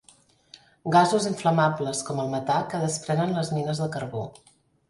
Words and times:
Gasos 0.95 1.27
inflamables, 1.33 2.01
com 2.09 2.23
el 2.25 2.33
metà, 2.33 2.57
que 2.73 2.81
desprenen 2.87 3.37
les 3.39 3.55
mines 3.59 3.83
de 3.85 3.93
carbó. 3.99 4.27